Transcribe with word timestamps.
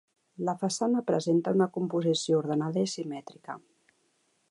La 0.47 0.55
façana 0.61 1.03
presenta 1.11 1.53
una 1.59 1.69
composició 1.77 2.41
ordenada 2.43 2.87
i 2.89 2.93
simètrica. 2.97 3.61